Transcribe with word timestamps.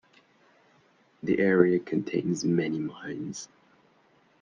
The 1.21 1.37
area 1.37 1.77
contains 1.77 2.43
many 2.43 2.79
mines. 2.79 3.47